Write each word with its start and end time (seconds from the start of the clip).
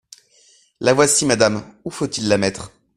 La 0.79 0.95
voici, 0.95 1.27
madame; 1.27 1.63
où 1.85 1.91
faut-il 1.91 2.27
la 2.27 2.39
mettre? 2.39 2.71